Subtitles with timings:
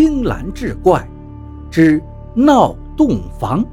[0.00, 1.04] 青蓝志怪
[1.72, 2.00] 之
[2.32, 3.66] 闹洞房。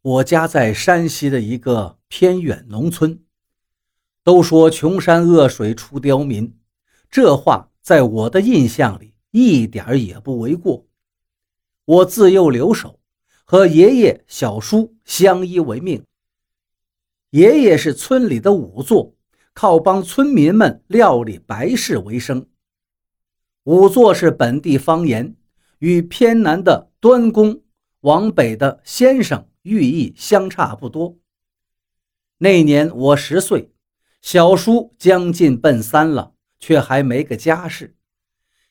[0.00, 3.22] 我家在山西的一个偏远农村。
[4.22, 6.56] 都说穷山恶水出刁民，
[7.10, 10.86] 这话在我的印象里一点也不为过。
[11.84, 12.98] 我自幼留守，
[13.44, 16.02] 和爷爷、小叔相依为命。
[17.34, 19.16] 爷爷是村里的仵作，
[19.54, 22.46] 靠帮村民们料理白事为生。
[23.64, 25.34] 仵作是本地方言，
[25.80, 27.60] 与偏南的端公、
[28.02, 31.16] 往北的先生寓意相差不多。
[32.38, 33.72] 那年我十岁，
[34.22, 37.96] 小叔将近奔三了，却还没个家室。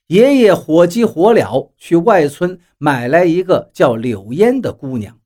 [0.07, 5.19] 爷爷火急火燎去外村买来一个叫柳烟的姑娘，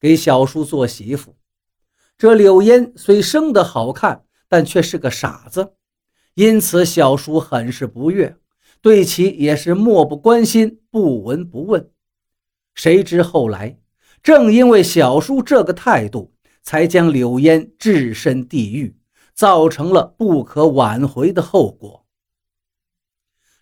[0.00, 1.36] 给小叔做媳妇。
[2.22, 5.72] 这柳烟虽生得好看，但却是个傻子，
[6.34, 8.36] 因此小叔很是不悦，
[8.80, 11.90] 对其也是漠不关心、不闻不问。
[12.76, 13.80] 谁知后来，
[14.22, 16.32] 正因为小叔这个态度，
[16.62, 18.96] 才将柳烟置身地狱，
[19.34, 22.06] 造成了不可挽回的后果。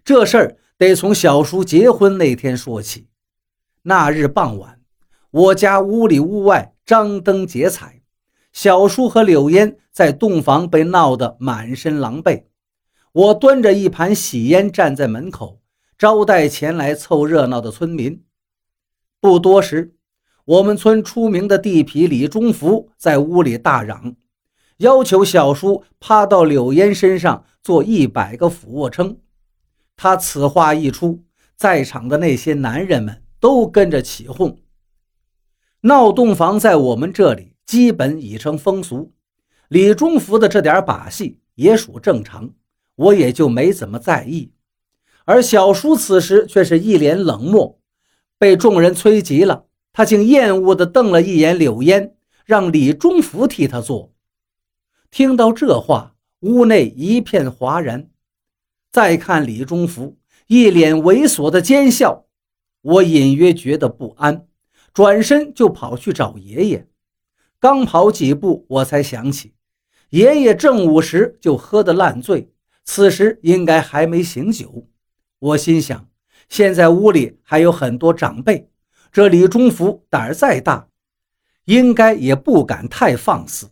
[0.05, 3.09] 这事儿得从小叔结婚那天说起。
[3.85, 4.83] 那日傍晚，
[5.31, 8.00] 我家屋里屋外张灯结彩，
[8.53, 12.45] 小叔和柳烟在洞房被闹得满身狼狈。
[13.13, 15.61] 我端着一盘喜烟站在门口，
[15.99, 18.23] 招待前来凑热闹的村民。
[19.21, 19.95] 不多时，
[20.45, 24.17] 我们村出名的地痞李忠福在屋里大嚷，
[24.79, 29.19] 要求小叔趴到柳烟身上做一百个俯卧撑。
[29.97, 31.25] 他此话一出，
[31.57, 34.59] 在场的那些男人们都跟着起哄。
[35.83, 39.13] 闹洞房在我们这里基本已成风俗，
[39.69, 42.51] 李忠福的这点把戏也属正常，
[42.97, 44.51] 我也就没怎么在意。
[45.25, 47.79] 而小叔此时却是一脸冷漠，
[48.37, 54.13] 被众人催急了，他竟厌恶地瞪了一眼柳烟，让李忠福替他做。
[55.13, 58.11] 听到这话，屋内一片哗然。
[58.91, 62.27] 再看李忠福一脸猥琐的奸笑，
[62.83, 64.49] 我隐约觉得不安，
[64.93, 66.90] 转身就跑去找爷爷。
[67.61, 69.53] 刚跑几步，我才想起
[70.09, 72.51] 爷爷正午时就喝得烂醉，
[72.85, 74.89] 此时应该还没醒酒。
[75.39, 76.09] 我心想，
[76.49, 78.71] 现在屋里还有很多长辈，
[79.13, 80.89] 这李中福胆儿再大，
[81.67, 83.69] 应该也不敢太放肆。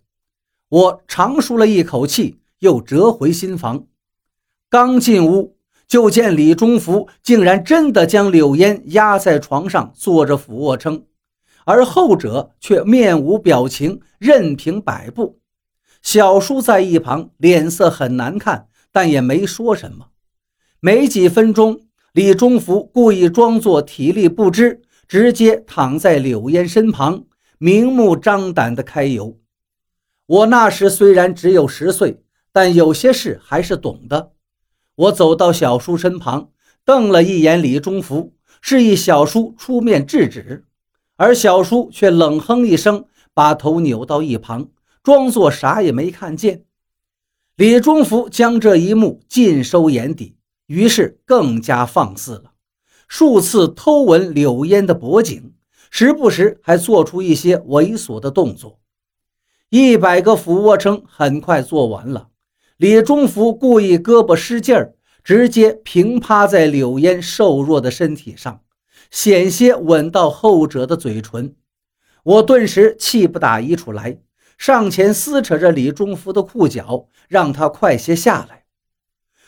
[0.68, 3.86] 我长舒了一口气，又折回新房。
[4.68, 5.56] 刚进屋，
[5.86, 11.06] 就见李中福竟然真的将柳烟压在床上做着俯卧撑，
[11.68, 15.38] 而后者却面无表情，任凭摆布。
[16.00, 20.06] 小叔在一旁脸色很难看，但也没说什么。
[20.80, 21.82] 没几分钟，
[22.14, 27.26] 李忠福故意装作体力不支，直接躺在柳烟身旁，
[27.58, 29.38] 明目张胆地揩油。
[30.24, 34.32] 我那时虽然只有十岁，但有些事还是懂的。
[34.94, 36.48] 我走到小叔身旁，
[36.86, 40.64] 瞪了一眼李忠福，示意小叔出面制止，
[41.18, 44.68] 而小叔却冷哼一声，把头扭到一旁，
[45.02, 46.62] 装作啥也没看见。
[47.56, 50.36] 李忠福将这一幕尽收眼底，
[50.68, 52.52] 于是更加放肆了，
[53.08, 55.54] 数次偷吻柳烟的脖颈，
[55.90, 58.78] 时不时还做出一些猥琐的动作。
[59.70, 62.28] 一百个俯卧撑很快做完了。
[62.76, 68.60] 李忠福故意胳膊失劲儿，直接平趴在柳烟瘦弱的身体上，
[69.10, 71.54] 险些吻到后者的嘴唇。
[72.24, 74.18] 我顿时气不打一处来，
[74.58, 78.64] 上前撕扯着李忠福的裤脚，让他快些下来。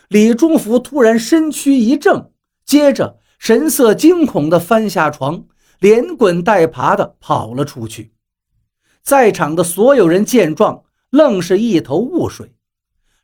[0.08, 2.30] 李忠福突然身躯一震，
[2.64, 5.44] 接着神色惊恐地翻下床，
[5.78, 8.12] 连滚带爬地跑了出去。
[9.02, 12.54] 在场的所有人见状，愣是一头雾水。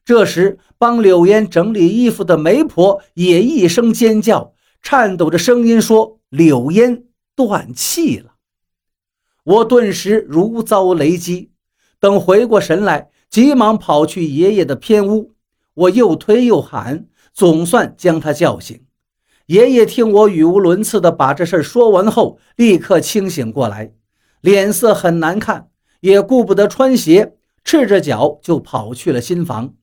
[0.05, 4.55] 这时，帮柳烟整理衣服的媒婆也一声尖叫，
[4.89, 8.37] 颤抖着声音说：“柳烟断气了。”
[9.43, 11.51] 我顿时如遭雷击，
[11.99, 15.35] 等回过神来，急忙跑去爷爷的偏屋。
[15.75, 18.87] 我又推又喊，总算将他叫醒。
[19.47, 23.93] 爷爷听我语无伦次地把这事说完后，立刻清醒过来，
[24.41, 25.69] 脸色很难看，
[25.99, 27.35] 也顾不得穿鞋，
[27.65, 29.75] 赤着脚就跑去了新房。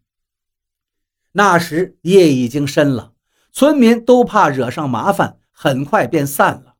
[1.33, 3.11] 那时夜已经深了，
[3.53, 6.73] 村民都怕惹上麻烦，很快便散了。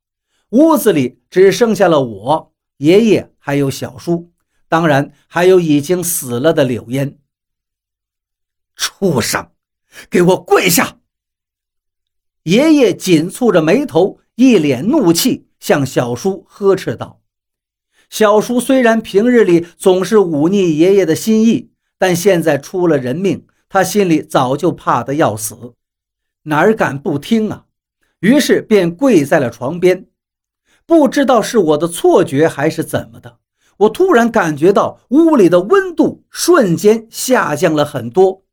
[0.49, 4.31] 屋子里只剩下了我、爷爷还有小叔，
[4.67, 7.19] 当然还有已经死了的柳烟。
[8.75, 9.51] 畜生，
[10.09, 10.97] 给我跪下！
[12.41, 17.21] 爷爷紧蹙着眉头，一脸怒气，向小叔呵斥道
[18.09, 25.75] ：“小叔虽然平日里总是忤逆爷爷的心意，但现在出了人命，他心里早就怕得要死，
[26.43, 27.65] 哪儿敢不听啊？
[28.19, 30.07] 于是便跪在了床边。
[30.85, 33.39] 不知道是我的错觉还是怎么的，
[33.77, 38.43] 我突然感觉到屋里的温度瞬间下降了很多。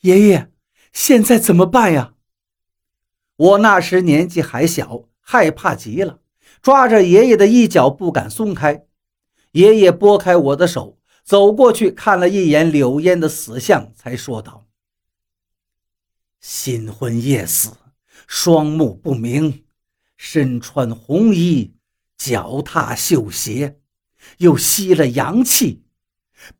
[0.00, 0.50] 爷爷，
[0.92, 2.14] 现在怎么办呀？”
[3.36, 6.18] 我那时年纪还小，害怕极了，
[6.60, 8.84] 抓着爷爷的衣角不敢松开。
[9.52, 14.66] 爷爷拨开我的手，走过去看了一眼柳烟的死相，才说道
[16.40, 17.70] ：“新婚夜死，
[18.26, 19.64] 双目不明，
[20.16, 21.74] 身穿红衣，
[22.16, 23.78] 脚踏绣鞋，
[24.38, 25.84] 又吸了阳气，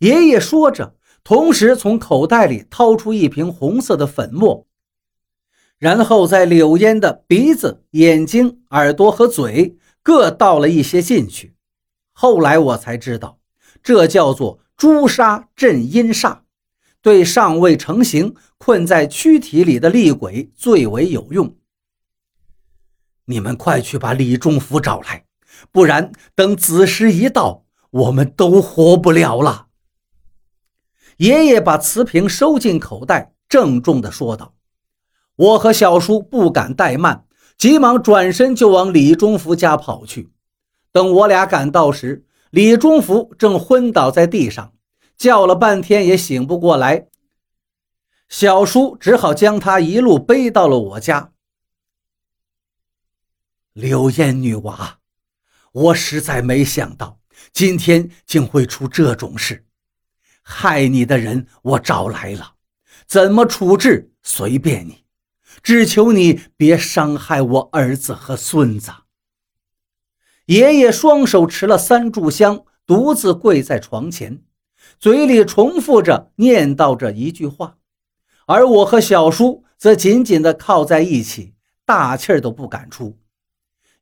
[0.00, 0.96] 爷爷说着。
[1.24, 4.66] 同时，从口袋里掏出一瓶红色的粉末，
[5.78, 11.54] 然后在柳烟的鼻子、眼睛、耳朵和嘴各倒了一些进去。
[12.10, 13.38] 后来我才知道，
[13.84, 16.38] 这叫做朱砂镇阴煞，
[17.00, 21.56] 对尚未成形、困在躯体里的厉鬼最为有用。
[23.26, 25.24] 你们快去把李中福找来，
[25.70, 29.68] 不然等子时一到，我们都活不了了。
[31.18, 34.54] 爷爷把瓷瓶收进口袋，郑重地说道
[35.36, 37.26] ：“我和小叔不敢怠慢，
[37.56, 40.32] 急忙转身就往李中福家跑去。
[40.90, 44.74] 等我俩赶到时，李忠福正昏倒在地上，
[45.16, 47.08] 叫了半天也醒不过来。
[48.28, 51.32] 小叔只好将他一路背到了我家。
[53.72, 54.98] 柳烟女娃，
[55.72, 57.20] 我实在没想到
[57.54, 59.64] 今天竟会出这种事。”
[60.44, 62.56] 害你的人我找来了，
[63.06, 65.06] 怎么处置随便你，
[65.62, 68.92] 只求你别伤害我儿子和孙子。
[70.46, 74.42] 爷爷双手持了三炷香，独自跪在床前，
[74.98, 77.76] 嘴里重复着念叨着一句话，
[78.46, 81.54] 而我和小叔则紧紧地靠在一起，
[81.86, 83.16] 大气儿都不敢出，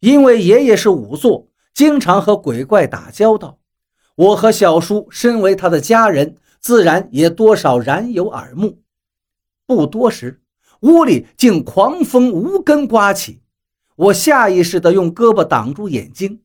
[0.00, 3.58] 因为爷爷是仵作，经常和鬼怪打交道。
[4.16, 8.82] 我和小叔身为他的家人，自然也多少然有耳目。
[9.66, 10.40] 不多时，
[10.80, 13.40] 屋里竟狂风无根刮起，
[14.00, 16.40] 我下意识地用胳膊挡住眼睛。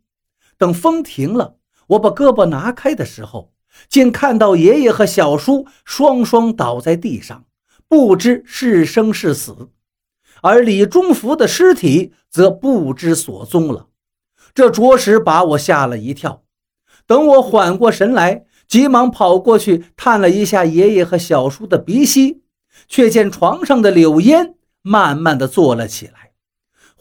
[0.57, 1.56] 等风停了，
[1.88, 3.54] 我把胳膊拿开的时候，
[3.88, 7.46] 竟看到爷爷和小叔双双倒在地上，
[7.88, 9.69] 不知是生是死，
[10.42, 13.88] 而李忠福的尸体则不知所踪了。
[14.54, 16.44] 这着实把我吓了一跳。
[17.08, 22.42] 等我缓过神来，急忙跑过去探了一下爷爷和小叔的鼻息，
[22.90, 26.25] 却见床上的柳烟慢慢的坐了起来，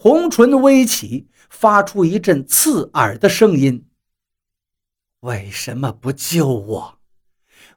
[0.04, 3.86] 红唇微起，发出一阵刺耳的声音
[5.20, 6.98] ：“为什么不救我？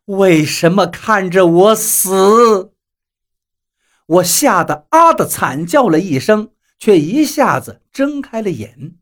[0.03, 2.73] 为什么看着我死？”
[4.07, 8.97] 我吓得啊的惨叫了一声，却一下子睁开了眼。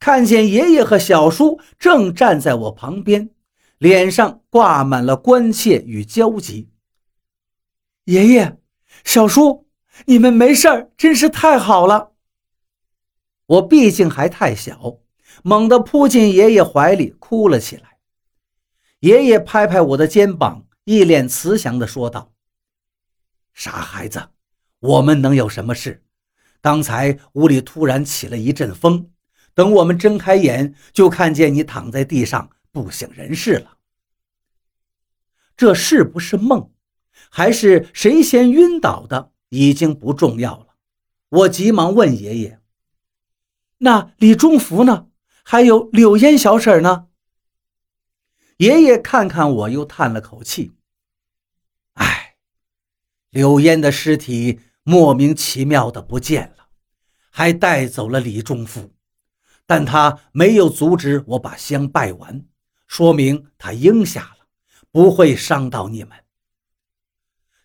[0.00, 3.30] 看见爷爷和小叔正站在我旁边，
[3.78, 6.68] 脸上挂满了关切与焦急。
[8.06, 8.58] 爷爷、
[9.04, 9.68] 小叔，
[10.06, 12.14] 你们没事真是太好了。
[13.46, 14.98] 我毕竟还太小，
[15.42, 17.98] 猛地扑进爷爷怀里，哭了起来。
[19.00, 22.32] 爷爷拍拍我的肩膀，一脸慈祥地说道
[23.54, 24.28] ：“傻孩子，
[24.80, 26.04] 我们能有什么事？
[26.60, 29.10] 刚才屋里突然起了一阵风。”
[29.54, 33.78] 等我们睁开眼，就看见你躺在地上不省人事了。
[35.56, 36.70] 这是不是梦，
[37.30, 40.74] 还是谁先晕倒的，已经不重要了。
[41.30, 42.60] 我急忙问爷爷
[43.78, 45.08] ：“那李忠福呢？
[45.44, 47.06] 还有柳烟小婶呢？”
[48.58, 50.72] 爷爷看看我，又叹了口气
[51.94, 52.36] ：“哎，
[53.30, 56.68] 柳烟的尸体莫名其妙的不见了，
[57.30, 58.92] 还带走了李忠福。”
[59.68, 62.46] 但他没有阻止我把香拜完，
[62.86, 64.46] 说明他应下了，
[64.92, 66.12] 不会伤到你们。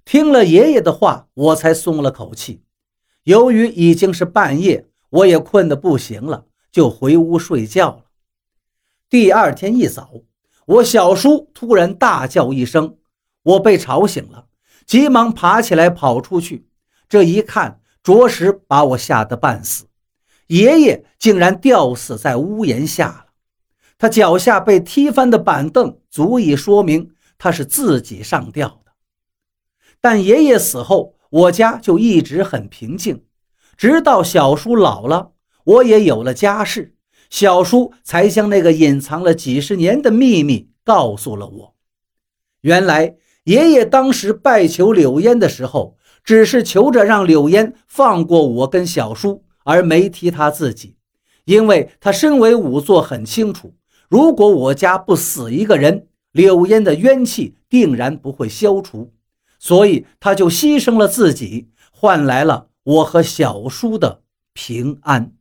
[0.04, 2.66] 听了爷爷的话，我才松了口气。
[3.24, 8.06] 由于已经是半夜，我也困得不行了，就回屋睡觉了。
[9.10, 10.10] 第二天一早，
[10.66, 12.98] 我小叔突然大叫一声，
[13.44, 14.48] 我被吵醒了，
[14.86, 16.68] 急忙爬起来跑出去。
[17.10, 19.86] 这一看，着实把我吓得半死。
[20.48, 23.26] 爷爷竟然吊死在屋檐下了。
[23.98, 28.94] 他脚下被踢翻的板凳，足以说明他是自己上吊的。
[30.00, 33.26] 但爷爷死后，我家就一直很平静，
[33.82, 35.32] 直到小叔老了，
[35.64, 36.94] 我也有了家室，
[37.32, 41.76] 小叔才将那个隐藏了几十年的秘密告诉了我。
[42.62, 50.96] 原来，爷爷当时拜求柳烟的时候，只是求着让柳烟放过我跟小叔，而没提他自己，
[51.46, 53.74] 因为他身为仵作，很清楚。
[54.08, 59.12] 如果我家不死一个人，柳烟的冤气定然不会消除，
[59.58, 64.24] 所以他就牺牲了自己，换来了我和小叔的
[64.54, 65.41] 平安。